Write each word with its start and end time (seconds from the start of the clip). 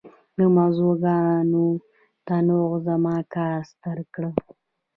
د 0.37 0.39
موضوعاتو 0.55 1.65
تنوع 2.27 2.71
زما 2.87 3.17
کار 3.33 3.59
ستر 3.71 3.97
کړ. 4.13 4.23